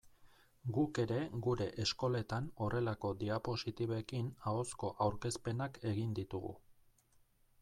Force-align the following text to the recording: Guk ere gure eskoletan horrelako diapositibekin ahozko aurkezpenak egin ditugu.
Guk 0.77 0.99
ere 1.03 1.19
gure 1.47 1.67
eskoletan 1.83 2.49
horrelako 2.67 3.13
diapositibekin 3.21 4.35
ahozko 4.53 4.93
aurkezpenak 5.07 5.83
egin 5.95 6.21
ditugu. 6.23 6.61